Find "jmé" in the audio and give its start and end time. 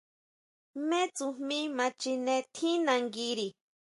0.79-0.99